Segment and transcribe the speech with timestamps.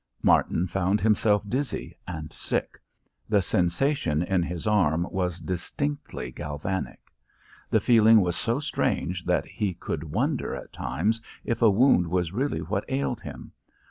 [0.23, 2.81] Martin found himself dizzy and sick.
[3.29, 7.01] The sensation in his arm was distinctly galvanic.
[7.69, 12.33] The feeling was so strange that he could wonder at times if a wound was
[12.33, 13.51] really what ailed him.